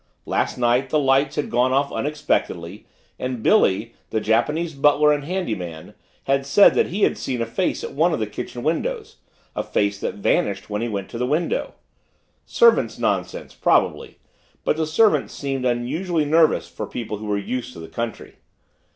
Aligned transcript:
Last 0.25 0.57
night 0.57 0.89
the 0.89 0.97
lights 0.97 1.35
had 1.35 1.51
gone 1.51 1.71
off 1.71 1.91
unexpectedly 1.91 2.87
and 3.19 3.43
Billy, 3.43 3.93
the 4.09 4.19
Japanese 4.19 4.73
butler 4.73 5.13
and 5.13 5.23
handy 5.25 5.53
man, 5.53 5.93
had 6.23 6.43
said 6.43 6.73
that 6.73 6.87
he 6.87 7.03
had 7.03 7.19
seen 7.19 7.39
a 7.39 7.45
face 7.45 7.83
at 7.83 7.93
one 7.93 8.11
of 8.11 8.17
the 8.19 8.25
kitchen 8.25 8.63
windows 8.63 9.17
a 9.55 9.61
face 9.61 9.99
that 9.99 10.15
vanished 10.15 10.71
when 10.71 10.81
he 10.81 10.87
went 10.87 11.07
to 11.09 11.19
the 11.19 11.27
window. 11.27 11.75
Servants' 12.47 12.97
nonsense, 12.97 13.53
probably, 13.53 14.17
but 14.63 14.75
the 14.75 14.87
servants 14.87 15.35
seemed 15.35 15.65
unusually 15.65 16.25
nervous 16.25 16.67
for 16.67 16.87
people 16.87 17.17
who 17.17 17.27
were 17.27 17.37
used 17.37 17.71
to 17.73 17.79
the 17.79 17.87
country. 17.87 18.37